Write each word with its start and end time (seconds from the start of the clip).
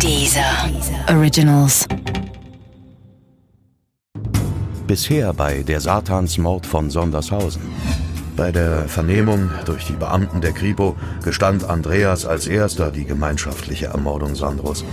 Dieser 0.00 0.70
Originals. 1.08 1.86
Bisher 4.86 5.32
bei 5.32 5.62
der 5.62 5.80
Satansmord 5.80 6.66
von 6.66 6.90
Sondershausen. 6.90 7.62
Bei 8.36 8.52
der 8.52 8.88
Vernehmung 8.88 9.50
durch 9.64 9.86
die 9.86 9.94
Beamten 9.94 10.40
der 10.40 10.52
Kripo 10.52 10.96
gestand 11.22 11.64
Andreas 11.64 12.26
als 12.26 12.46
erster 12.46 12.90
die 12.90 13.04
gemeinschaftliche 13.04 13.86
Ermordung 13.86 14.34
Sandros. 14.34 14.84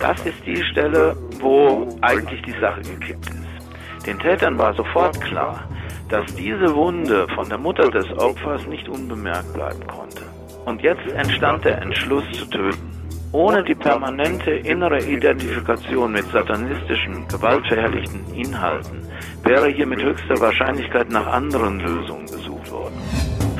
Das 0.00 0.18
ist 0.20 0.44
die 0.44 0.62
Stelle, 0.64 1.16
wo 1.40 1.88
eigentlich 2.00 2.42
die 2.42 2.58
Sache 2.60 2.82
gekippt 2.82 3.28
ist. 3.30 4.06
Den 4.06 4.18
Tätern 4.18 4.58
war 4.58 4.74
sofort 4.74 5.20
klar, 5.20 5.68
dass 6.08 6.24
diese 6.34 6.74
Wunde 6.74 7.26
von 7.34 7.48
der 7.48 7.58
Mutter 7.58 7.90
des 7.90 8.06
Opfers 8.18 8.66
nicht 8.66 8.88
unbemerkt 8.88 9.52
bleiben 9.54 9.86
konnte. 9.86 10.22
Und 10.64 10.82
jetzt 10.82 11.06
entstand 11.14 11.64
der 11.64 11.80
Entschluss 11.82 12.24
zu 12.32 12.44
töten. 12.46 12.87
Ohne 13.32 13.62
die 13.62 13.74
permanente 13.74 14.50
innere 14.52 15.04
Identifikation 15.04 16.12
mit 16.12 16.24
satanistischen, 16.32 17.28
gewaltverherrlichten 17.28 18.32
Inhalten 18.32 19.02
wäre 19.44 19.68
hier 19.68 19.86
mit 19.86 20.02
höchster 20.02 20.40
Wahrscheinlichkeit 20.40 21.10
nach 21.10 21.26
anderen 21.26 21.78
Lösungen 21.78 22.24
gesucht 22.24 22.70
worden. 22.70 22.94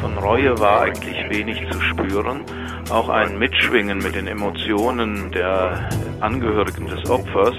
Von 0.01 0.17
Reue 0.17 0.59
war 0.59 0.83
eigentlich 0.83 1.17
wenig 1.29 1.61
zu 1.71 1.81
spüren. 1.83 2.41
Auch 2.91 3.11
ein 3.11 3.39
Mitschwingen 3.39 3.99
mit 3.99 4.15
den 4.15 4.27
Emotionen 4.27 5.31
der 5.33 5.91
Angehörigen 6.21 6.87
des 6.87 7.11
Opfers 7.11 7.55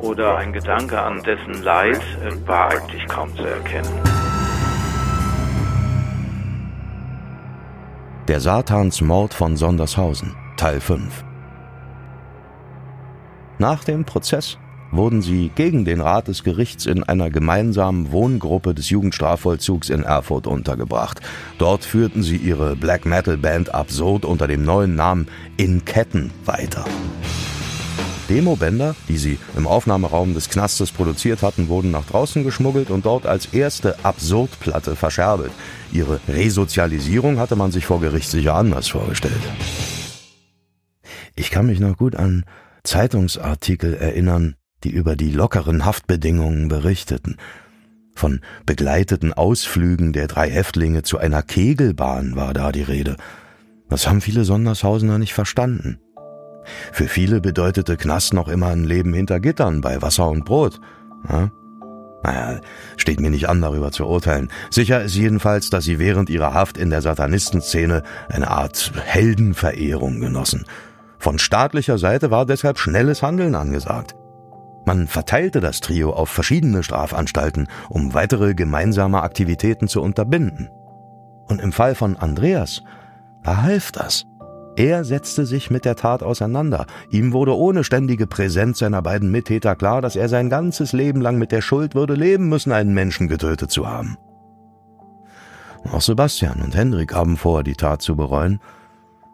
oder 0.00 0.36
ein 0.36 0.52
Gedanke 0.52 1.00
an 1.00 1.20
dessen 1.24 1.64
Leid 1.64 2.00
war 2.46 2.70
eigentlich 2.70 3.04
kaum 3.08 3.34
zu 3.34 3.42
erkennen. 3.42 3.90
Der 8.28 8.38
Satansmord 8.38 9.34
von 9.34 9.56
Sondershausen, 9.56 10.36
Teil 10.56 10.80
5. 10.80 11.29
Nach 13.60 13.84
dem 13.84 14.06
Prozess 14.06 14.56
wurden 14.90 15.20
sie 15.20 15.50
gegen 15.54 15.84
den 15.84 16.00
Rat 16.00 16.28
des 16.28 16.44
Gerichts 16.44 16.86
in 16.86 17.04
einer 17.04 17.28
gemeinsamen 17.28 18.10
Wohngruppe 18.10 18.72
des 18.74 18.88
Jugendstrafvollzugs 18.88 19.90
in 19.90 20.02
Erfurt 20.02 20.46
untergebracht. 20.46 21.20
Dort 21.58 21.84
führten 21.84 22.22
sie 22.22 22.38
ihre 22.38 22.74
Black 22.74 23.04
Metal 23.04 23.36
Band 23.36 23.74
Absurd 23.74 24.24
unter 24.24 24.48
dem 24.48 24.64
neuen 24.64 24.94
Namen 24.94 25.28
In 25.58 25.84
Ketten 25.84 26.30
weiter. 26.46 26.86
Demobänder, 28.30 28.96
die 29.10 29.18
sie 29.18 29.38
im 29.54 29.66
Aufnahmeraum 29.66 30.32
des 30.32 30.48
Knastes 30.48 30.90
produziert 30.90 31.42
hatten, 31.42 31.68
wurden 31.68 31.90
nach 31.90 32.06
draußen 32.06 32.44
geschmuggelt 32.44 32.88
und 32.88 33.04
dort 33.04 33.26
als 33.26 33.52
erste 33.52 34.02
Absurdplatte 34.06 34.96
verscherbelt. 34.96 35.52
Ihre 35.92 36.18
Resozialisierung 36.28 37.38
hatte 37.38 37.56
man 37.56 37.72
sich 37.72 37.84
vor 37.84 38.00
Gericht 38.00 38.30
sicher 38.30 38.54
anders 38.54 38.88
vorgestellt. 38.88 39.34
Ich 41.36 41.50
kann 41.50 41.66
mich 41.66 41.78
noch 41.78 41.98
gut 41.98 42.16
an 42.16 42.46
Zeitungsartikel 42.84 43.94
erinnern, 43.94 44.56
die 44.84 44.90
über 44.90 45.16
die 45.16 45.30
lockeren 45.30 45.84
Haftbedingungen 45.84 46.68
berichteten. 46.68 47.36
Von 48.14 48.40
begleiteten 48.66 49.32
Ausflügen 49.32 50.12
der 50.12 50.26
drei 50.26 50.50
Häftlinge 50.50 51.02
zu 51.02 51.18
einer 51.18 51.42
Kegelbahn 51.42 52.36
war 52.36 52.52
da 52.52 52.72
die 52.72 52.82
Rede. 52.82 53.16
Das 53.88 54.06
haben 54.06 54.20
viele 54.20 54.44
Sondershausener 54.44 55.18
nicht 55.18 55.34
verstanden. 55.34 55.98
Für 56.92 57.08
viele 57.08 57.40
bedeutete 57.40 57.96
Knast 57.96 58.34
noch 58.34 58.48
immer 58.48 58.68
ein 58.68 58.84
Leben 58.84 59.14
hinter 59.14 59.40
Gittern 59.40 59.80
bei 59.80 60.02
Wasser 60.02 60.28
und 60.28 60.44
Brot. 60.44 60.80
Ja? 61.28 61.50
Naja, 62.22 62.60
steht 62.98 63.20
mir 63.20 63.30
nicht 63.30 63.48
an, 63.48 63.62
darüber 63.62 63.92
zu 63.92 64.06
urteilen. 64.06 64.50
Sicher 64.70 65.02
ist 65.02 65.16
jedenfalls, 65.16 65.70
dass 65.70 65.84
sie 65.84 65.98
während 65.98 66.28
ihrer 66.28 66.52
Haft 66.52 66.76
in 66.76 66.90
der 66.90 67.00
Satanistenszene 67.00 68.02
eine 68.28 68.50
Art 68.50 68.92
Heldenverehrung 69.04 70.20
genossen– 70.20 70.64
von 71.20 71.38
staatlicher 71.38 71.98
Seite 71.98 72.30
war 72.30 72.46
deshalb 72.46 72.78
schnelles 72.78 73.22
Handeln 73.22 73.54
angesagt. 73.54 74.16
Man 74.86 75.06
verteilte 75.06 75.60
das 75.60 75.80
Trio 75.80 76.12
auf 76.12 76.30
verschiedene 76.30 76.82
Strafanstalten, 76.82 77.68
um 77.90 78.14
weitere 78.14 78.54
gemeinsame 78.54 79.22
Aktivitäten 79.22 79.86
zu 79.86 80.00
unterbinden. 80.00 80.70
Und 81.46 81.60
im 81.60 81.72
Fall 81.72 81.94
von 81.94 82.16
Andreas, 82.16 82.82
da 83.42 83.62
half 83.62 83.92
das. 83.92 84.24
Er 84.76 85.04
setzte 85.04 85.44
sich 85.44 85.70
mit 85.70 85.84
der 85.84 85.96
Tat 85.96 86.22
auseinander. 86.22 86.86
Ihm 87.10 87.32
wurde 87.32 87.54
ohne 87.54 87.84
ständige 87.84 88.26
Präsenz 88.26 88.78
seiner 88.78 89.02
beiden 89.02 89.30
Mittäter 89.30 89.76
klar, 89.76 90.00
dass 90.00 90.16
er 90.16 90.30
sein 90.30 90.48
ganzes 90.48 90.92
Leben 90.94 91.20
lang 91.20 91.36
mit 91.36 91.52
der 91.52 91.60
Schuld 91.60 91.94
würde 91.94 92.14
leben 92.14 92.48
müssen, 92.48 92.72
einen 92.72 92.94
Menschen 92.94 93.28
getötet 93.28 93.70
zu 93.70 93.86
haben. 93.86 94.16
Auch 95.92 96.00
Sebastian 96.00 96.62
und 96.62 96.74
Hendrik 96.74 97.14
haben 97.14 97.36
vor, 97.36 97.62
die 97.62 97.74
Tat 97.74 98.00
zu 98.00 98.16
bereuen 98.16 98.60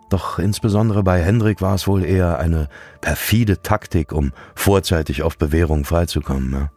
doch 0.09 0.39
insbesondere 0.39 1.03
bei 1.03 1.23
Hendrik 1.23 1.61
war 1.61 1.75
es 1.75 1.87
wohl 1.87 2.05
eher 2.05 2.39
eine 2.39 2.69
perfide 3.01 3.63
Taktik, 3.63 4.13
um 4.13 4.33
vorzeitig 4.55 5.23
auf 5.23 5.39
Bewährung 5.39 5.85
freizukommen. 5.85 6.53
Ja? 6.53 6.71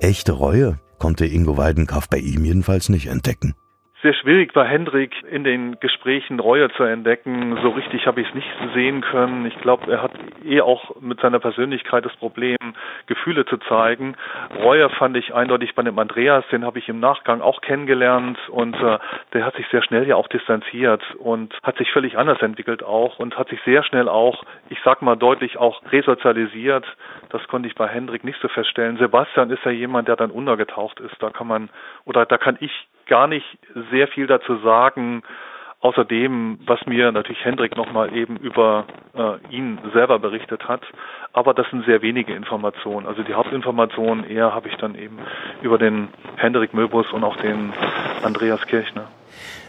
Echte 0.00 0.32
Reue 0.32 0.78
konnte 0.98 1.26
Ingo 1.26 1.56
Weidenkaff 1.56 2.08
bei 2.08 2.18
ihm 2.18 2.44
jedenfalls 2.44 2.88
nicht 2.88 3.06
entdecken 3.06 3.54
sehr 4.02 4.14
schwierig 4.14 4.54
war 4.54 4.64
Hendrik 4.64 5.12
in 5.28 5.42
den 5.42 5.80
Gesprächen 5.80 6.38
Reue 6.38 6.70
zu 6.70 6.84
entdecken. 6.84 7.58
So 7.62 7.70
richtig 7.70 8.06
habe 8.06 8.20
ich 8.20 8.28
es 8.28 8.34
nicht 8.34 8.48
sehen 8.72 9.00
können. 9.00 9.44
Ich 9.46 9.60
glaube, 9.60 9.90
er 9.90 10.02
hat 10.02 10.12
eh 10.44 10.60
auch 10.60 11.00
mit 11.00 11.20
seiner 11.20 11.40
Persönlichkeit 11.40 12.04
das 12.04 12.14
Problem, 12.16 12.56
Gefühle 13.06 13.44
zu 13.46 13.56
zeigen. 13.56 14.14
Reue 14.56 14.88
fand 14.90 15.16
ich 15.16 15.34
eindeutig 15.34 15.74
bei 15.74 15.82
dem 15.82 15.98
Andreas, 15.98 16.44
den 16.52 16.64
habe 16.64 16.78
ich 16.78 16.88
im 16.88 17.00
Nachgang 17.00 17.40
auch 17.40 17.60
kennengelernt 17.60 18.38
und 18.50 18.74
äh, 18.76 18.98
der 19.32 19.44
hat 19.44 19.56
sich 19.56 19.66
sehr 19.68 19.82
schnell 19.82 20.06
ja 20.06 20.14
auch 20.14 20.28
distanziert 20.28 21.02
und 21.16 21.58
hat 21.64 21.76
sich 21.78 21.90
völlig 21.90 22.16
anders 22.16 22.40
entwickelt 22.40 22.84
auch 22.84 23.18
und 23.18 23.36
hat 23.36 23.48
sich 23.48 23.60
sehr 23.64 23.82
schnell 23.82 24.08
auch, 24.08 24.44
ich 24.68 24.78
sag 24.84 25.02
mal 25.02 25.16
deutlich 25.16 25.56
auch 25.56 25.82
resozialisiert. 25.90 26.86
Das 27.30 27.46
konnte 27.48 27.68
ich 27.68 27.74
bei 27.74 27.88
Hendrik 27.88 28.22
nicht 28.22 28.40
so 28.40 28.48
feststellen. 28.48 28.96
Sebastian 28.98 29.50
ist 29.50 29.64
ja 29.64 29.72
jemand, 29.72 30.06
der 30.06 30.16
dann 30.16 30.30
untergetaucht 30.30 31.00
ist. 31.00 31.20
Da 31.20 31.30
kann 31.30 31.48
man 31.48 31.68
oder 32.04 32.24
da 32.26 32.38
kann 32.38 32.56
ich 32.60 32.72
gar 33.08 33.26
nicht 33.26 33.46
sehr 33.90 34.08
viel 34.08 34.26
dazu 34.26 34.58
sagen, 34.58 35.22
Außerdem, 35.80 36.58
was 36.66 36.80
mir 36.86 37.12
natürlich 37.12 37.44
Hendrik 37.44 37.76
nochmal 37.76 38.12
eben 38.12 38.36
über 38.36 38.84
äh, 39.14 39.54
ihn 39.54 39.78
selber 39.94 40.18
berichtet 40.18 40.66
hat. 40.66 40.80
Aber 41.32 41.54
das 41.54 41.70
sind 41.70 41.84
sehr 41.84 42.02
wenige 42.02 42.34
Informationen. 42.34 43.06
Also 43.06 43.22
die 43.22 43.34
Hauptinformationen 43.34 44.28
eher 44.28 44.52
habe 44.52 44.68
ich 44.68 44.74
dann 44.76 44.96
eben 44.96 45.18
über 45.62 45.78
den 45.78 46.08
Hendrik 46.34 46.74
Möbus 46.74 47.12
und 47.12 47.22
auch 47.22 47.36
den 47.36 47.72
Andreas 48.24 48.66
Kirchner. 48.66 49.06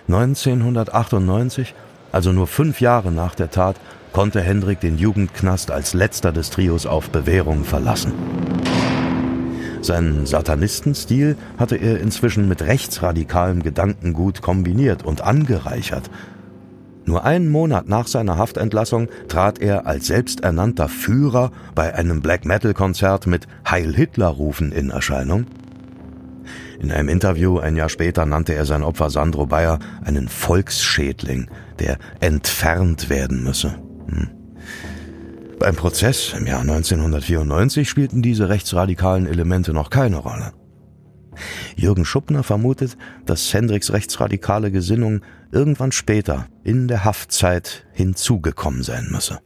1998, 0.07 1.75
also 2.11 2.31
nur 2.31 2.47
fünf 2.47 2.81
Jahre 2.81 3.11
nach 3.11 3.35
der 3.35 3.51
Tat, 3.51 3.75
konnte 4.11 4.41
Hendrik 4.41 4.79
den 4.79 4.97
Jugendknast 4.97 5.69
als 5.69 5.93
letzter 5.93 6.31
des 6.31 6.49
Trios 6.49 6.87
auf 6.87 7.11
Bewährung 7.11 7.65
verlassen. 7.65 8.58
Seinen 9.81 10.25
Satanistenstil 10.25 11.37
hatte 11.57 11.77
er 11.77 11.99
inzwischen 12.01 12.47
mit 12.49 12.61
rechtsradikalem 12.61 13.63
Gedankengut 13.63 14.41
kombiniert 14.41 15.05
und 15.05 15.21
angereichert. 15.21 16.09
Nur 17.05 17.23
einen 17.23 17.49
Monat 17.49 17.87
nach 17.87 18.07
seiner 18.07 18.37
Haftentlassung 18.37 19.07
trat 19.29 19.59
er 19.59 19.87
als 19.87 20.07
selbsternannter 20.07 20.89
Führer 20.89 21.51
bei 21.73 21.95
einem 21.95 22.21
Black 22.21 22.45
Metal 22.45 22.73
Konzert 22.73 23.25
mit 23.25 23.47
Heil 23.67 23.95
Hitler 23.95 24.27
Rufen 24.27 24.71
in 24.71 24.91
Erscheinung. 24.91 25.47
In 26.79 26.91
einem 26.91 27.09
Interview 27.09 27.57
ein 27.57 27.75
Jahr 27.75 27.89
später 27.89 28.25
nannte 28.25 28.53
er 28.53 28.65
sein 28.65 28.83
Opfer 28.83 29.09
Sandro 29.09 29.45
Bayer 29.45 29.79
einen 30.03 30.27
Volksschädling, 30.27 31.49
der 31.79 31.97
entfernt 32.19 33.09
werden 33.09 33.43
müsse. 33.43 33.75
Hm. 34.07 34.38
Beim 35.59 35.75
Prozess 35.75 36.33
im 36.39 36.47
Jahr 36.47 36.61
1994 36.61 37.89
spielten 37.89 38.21
diese 38.21 38.47
rechtsradikalen 38.47 39.27
Elemente 39.27 39.73
noch 39.73 39.89
keine 39.89 40.15
Rolle. 40.15 40.53
Jürgen 41.75 42.05
Schuppner 42.05 42.43
vermutet, 42.43 42.97
dass 43.25 43.53
Hendricks 43.53 43.91
rechtsradikale 43.91 44.71
Gesinnung 44.71 45.21
irgendwann 45.51 45.91
später 45.91 46.45
in 46.63 46.87
der 46.87 47.03
Haftzeit 47.03 47.85
hinzugekommen 47.93 48.83
sein 48.83 49.09
müsse. 49.11 49.39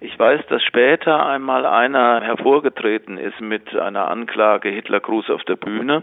Ich 0.00 0.18
weiß, 0.18 0.40
dass 0.48 0.60
später 0.64 1.24
einmal 1.26 1.64
einer 1.64 2.20
hervorgetreten 2.20 3.16
ist 3.16 3.40
mit 3.40 3.72
einer 3.76 4.08
Anklage 4.08 4.70
Hitlergruß 4.70 5.30
auf 5.30 5.44
der 5.44 5.56
Bühne. 5.56 6.02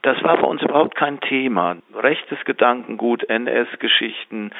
Das 0.00 0.22
war 0.22 0.38
bei 0.38 0.46
uns 0.46 0.62
überhaupt 0.62 0.94
kein 0.94 1.20
Thema. 1.20 1.76
Rechtes 1.94 2.38
Gedankengut, 2.46 3.28
NS-Geschichten, 3.28 4.52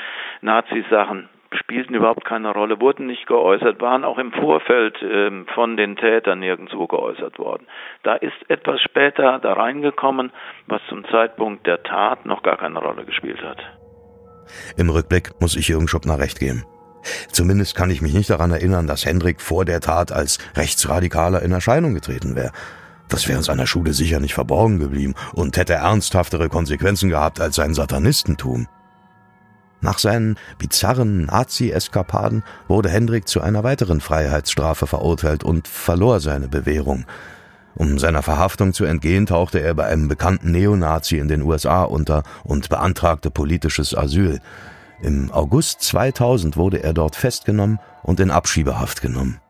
Nazi-Sachen 0.43 1.31
spielten 1.57 1.95
überhaupt 1.95 2.25
keine 2.25 2.53
Rolle, 2.53 2.81
wurden 2.81 3.07
nicht 3.07 3.27
geäußert, 3.27 3.81
waren 3.81 4.05
auch 4.05 4.19
im 4.19 4.33
Vorfeld 4.33 4.97
ähm, 5.03 5.47
von 5.55 5.77
den 5.77 5.97
Tätern 5.97 6.41
nirgendwo 6.41 6.87
geäußert 6.87 7.39
worden. 7.39 7.67
Da 8.03 8.15
ist 8.15 8.35
etwas 8.49 8.81
später 8.81 9.39
da 9.39 9.53
reingekommen, 9.53 10.33
was 10.67 10.81
zum 10.89 11.05
Zeitpunkt 11.07 11.67
der 11.67 11.83
Tat 11.83 12.27
noch 12.27 12.43
gar 12.43 12.57
keine 12.57 12.79
Rolle 12.79 13.05
gespielt 13.05 13.43
hat. 13.43 13.59
Im 14.77 14.91
Rückblick 14.91 15.31
muss 15.41 15.57
ich 15.57 15.69
Jürgen 15.69 15.89
Schuppner 15.89 16.19
recht 16.19 16.39
geben. 16.39 16.65
Zumindest 17.33 17.75
kann 17.75 17.91
ich 17.91 18.03
mich 18.03 18.15
nicht 18.15 18.31
daran 18.31 18.53
erinnern, 18.53 18.87
dass 18.87 19.05
Hendrik 19.05 19.41
vor 19.41 19.65
der 19.65 19.81
Tat 19.81 20.13
als 20.13 20.39
Rechtsradikaler 20.57 21.43
in 21.43 21.53
Erscheinung 21.53 21.95
getreten 21.95 22.37
wäre. 22.37 22.53
Das 23.09 23.29
wäre 23.29 23.39
uns 23.39 23.51
an 23.51 23.59
der 23.59 23.67
Schule 23.67 23.93
sicher 23.93 24.21
nicht 24.21 24.35
verborgen 24.35 24.79
geblieben 24.79 25.15
und 25.35 25.57
hätte 25.57 25.75
ernsthaftere 25.75 26.49
Konsequenzen 26.49 27.11
gehabt 27.11 27.41
als 27.41 27.57
sein 27.57 27.75
Satanistentum. 27.75 28.69
Nach 29.83 29.99
seinen 29.99 30.37
bizarren 30.59 31.27
Nazi-Eskapaden 31.27 32.45
wurde 32.69 32.89
Hendrik 32.89 33.29
zu 33.29 33.41
einer 33.41 33.65
weiteren 33.65 34.01
Freiheitsstrafe 34.01 34.87
verurteilt 34.87 35.43
und 35.43 35.67
verlor 35.67 36.21
seine 36.21 36.49
Bewährung. 36.49 37.05
Um 37.75 37.99
seiner 37.99 38.23
Verhaftung 38.23 38.75
zu 38.75 38.85
entgehen, 38.85 39.27
tauchte 39.27 39.61
er 39.61 39.75
bei 39.75 39.87
einem 39.87 40.07
bekannten 40.07 40.53
Neonazi 40.53 41.19
in 41.19 41.27
den 41.27 41.43
USA 41.43 41.83
unter 41.83 42.23
und 42.45 42.69
beantragte 42.69 43.31
politisches 43.31 43.97
Asyl. 43.97 44.41
Im 45.03 45.33
August 45.33 45.81
2000 45.81 46.57
wurde 46.57 46.83
er 46.85 46.93
dort 46.93 47.17
festgenommen 47.17 47.81
und 48.05 48.21
in 48.21 48.31
Abschiebehaft 48.31 49.03
genommen. 49.03 49.41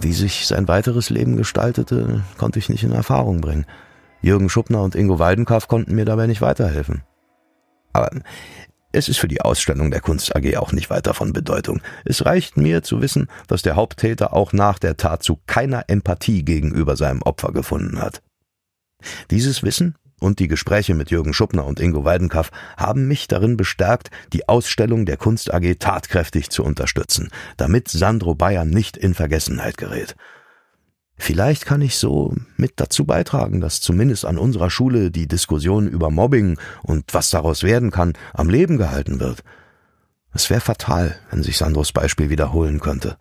Wie 0.00 0.12
sich 0.12 0.46
sein 0.46 0.66
weiteres 0.66 1.10
Leben 1.10 1.36
gestaltete, 1.36 2.22
konnte 2.38 2.58
ich 2.58 2.70
nicht 2.70 2.84
in 2.84 2.92
Erfahrung 2.92 3.42
bringen. 3.42 3.66
Jürgen 4.22 4.48
Schuppner 4.48 4.82
und 4.82 4.94
Ingo 4.94 5.18
Weidenkaff 5.18 5.68
konnten 5.68 5.94
mir 5.94 6.06
dabei 6.06 6.26
nicht 6.26 6.40
weiterhelfen. 6.40 7.02
Aber 7.92 8.10
es 8.92 9.08
ist 9.08 9.18
für 9.18 9.28
die 9.28 9.40
Ausstellung 9.40 9.90
der 9.90 10.00
Kunst 10.00 10.36
AG 10.36 10.56
auch 10.58 10.72
nicht 10.72 10.90
weiter 10.90 11.14
von 11.14 11.32
Bedeutung. 11.32 11.80
Es 12.04 12.26
reicht 12.26 12.56
mir 12.56 12.82
zu 12.82 13.00
wissen, 13.00 13.28
dass 13.48 13.62
der 13.62 13.74
Haupttäter 13.74 14.34
auch 14.34 14.52
nach 14.52 14.78
der 14.78 14.98
Tat 14.98 15.22
zu 15.22 15.40
keiner 15.46 15.84
Empathie 15.88 16.44
gegenüber 16.44 16.96
seinem 16.96 17.22
Opfer 17.22 17.52
gefunden 17.52 18.00
hat. 18.00 18.22
Dieses 19.30 19.62
Wissen 19.62 19.96
und 20.20 20.38
die 20.38 20.46
Gespräche 20.46 20.94
mit 20.94 21.10
Jürgen 21.10 21.32
Schuppner 21.32 21.64
und 21.64 21.80
Ingo 21.80 22.04
Weidenkaff 22.04 22.50
haben 22.76 23.08
mich 23.08 23.28
darin 23.28 23.56
bestärkt, 23.56 24.10
die 24.32 24.48
Ausstellung 24.48 25.06
der 25.06 25.16
Kunst 25.16 25.52
AG 25.52 25.78
tatkräftig 25.78 26.50
zu 26.50 26.62
unterstützen, 26.62 27.30
damit 27.56 27.88
Sandro 27.88 28.34
Bayern 28.34 28.68
nicht 28.68 28.96
in 28.96 29.14
Vergessenheit 29.14 29.78
gerät. 29.78 30.14
Vielleicht 31.22 31.66
kann 31.66 31.82
ich 31.82 31.98
so 31.98 32.34
mit 32.56 32.72
dazu 32.80 33.04
beitragen, 33.04 33.60
dass 33.60 33.80
zumindest 33.80 34.24
an 34.24 34.38
unserer 34.38 34.70
Schule 34.70 35.12
die 35.12 35.28
Diskussion 35.28 35.86
über 35.86 36.10
Mobbing 36.10 36.58
und 36.82 37.14
was 37.14 37.30
daraus 37.30 37.62
werden 37.62 37.92
kann 37.92 38.14
am 38.34 38.50
Leben 38.50 38.76
gehalten 38.76 39.20
wird. 39.20 39.44
Es 40.34 40.50
wäre 40.50 40.60
fatal, 40.60 41.14
wenn 41.30 41.44
sich 41.44 41.58
Sandros 41.58 41.92
Beispiel 41.92 42.28
wiederholen 42.28 42.80
könnte. 42.80 43.18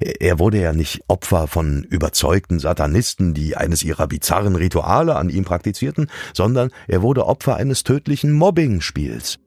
Er 0.00 0.38
wurde 0.38 0.62
ja 0.62 0.72
nicht 0.72 1.02
Opfer 1.08 1.46
von 1.46 1.82
überzeugten 1.82 2.58
Satanisten, 2.58 3.34
die 3.34 3.54
eines 3.54 3.82
ihrer 3.82 4.06
bizarren 4.06 4.56
Rituale 4.56 5.16
an 5.16 5.28
ihm 5.28 5.44
praktizierten, 5.44 6.10
sondern 6.32 6.70
er 6.86 7.02
wurde 7.02 7.26
Opfer 7.26 7.56
eines 7.56 7.84
tödlichen 7.84 8.32
Mobbingspiels. 8.32 9.38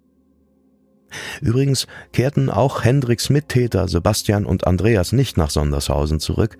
Übrigens 1.41 1.87
kehrten 2.13 2.51
auch 2.51 2.83
Hendriks 2.83 3.31
Mittäter 3.31 3.87
Sebastian 3.87 4.45
und 4.45 4.67
Andreas 4.67 5.11
nicht 5.11 5.37
nach 5.37 5.49
Sondershausen 5.49 6.19
zurück. 6.19 6.59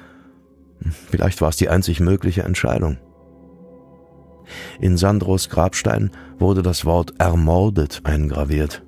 Vielleicht 1.10 1.42
war 1.42 1.50
es 1.50 1.57
die 1.57 1.69
einzig 1.69 2.00
mögliche 2.00 2.44
Entscheidung. 2.44 2.98
In 4.80 4.98
Sandros 4.98 5.50
Grabstein 5.50 6.12
wurde 6.39 6.62
das 6.62 6.86
Wort 6.86 7.13
ermordet 7.19 8.01
eingraviert. 8.04 8.83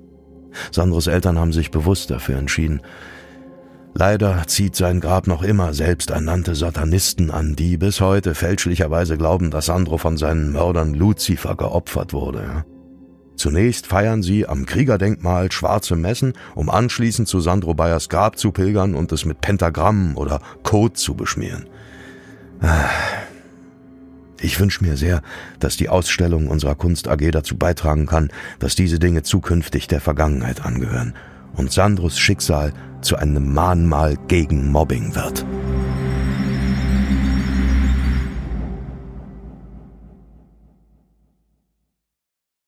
Sandros 0.71 1.07
Eltern 1.07 1.39
haben 1.39 1.53
sich 1.53 1.71
bewusst 1.71 2.11
dafür 2.11 2.37
entschieden. 2.37 2.81
Leider 3.95 4.43
zieht 4.47 4.75
sein 4.75 4.99
Grab 5.01 5.27
noch 5.27 5.43
immer 5.43 5.73
selbsternannte 5.73 6.55
Satanisten 6.55 7.29
an, 7.29 7.55
die 7.55 7.77
bis 7.77 8.01
heute 8.01 8.33
fälschlicherweise 8.33 9.17
glauben, 9.17 9.51
dass 9.51 9.67
Sandro 9.67 9.99
von 9.99 10.17
seinen 10.17 10.51
Mördern 10.51 10.95
Luzifer 10.95 11.55
geopfert 11.55 12.11
wurde. 12.11 12.65
Zunächst 13.35 13.87
feiern 13.87 14.23
sie 14.23 14.47
am 14.47 14.65
Kriegerdenkmal 14.65 15.51
schwarze 15.51 15.95
Messen, 15.95 16.33
um 16.55 16.69
anschließend 16.69 17.27
zu 17.27 17.39
Sandro 17.39 17.73
Bayers 17.73 18.09
Grab 18.09 18.37
zu 18.37 18.51
pilgern 18.51 18.95
und 18.95 19.11
es 19.11 19.25
mit 19.25 19.41
Pentagrammen 19.41 20.15
oder 20.15 20.39
Code 20.63 20.93
zu 20.93 21.13
beschmieren. 21.15 21.65
Ich 24.39 24.59
wünsche 24.59 24.83
mir 24.83 24.97
sehr, 24.97 25.21
dass 25.59 25.77
die 25.77 25.89
Ausstellung 25.89 26.47
unserer 26.47 26.75
Kunst 26.75 27.07
AG 27.07 27.31
dazu 27.31 27.57
beitragen 27.57 28.05
kann, 28.05 28.29
dass 28.59 28.75
diese 28.75 28.99
Dinge 28.99 29.23
zukünftig 29.23 29.87
der 29.87 30.01
Vergangenheit 30.01 30.65
angehören 30.65 31.13
und 31.55 31.71
Sandros 31.71 32.19
Schicksal 32.19 32.73
zu 33.01 33.15
einem 33.15 33.53
Mahnmal 33.53 34.17
gegen 34.27 34.71
Mobbing 34.71 35.15
wird. 35.15 35.45